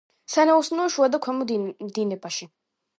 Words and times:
სანაოსნოა 0.35 0.87
შუა 0.95 1.11
და 1.17 1.21
ქვემო 1.27 1.49
დინებაში. 1.55 2.53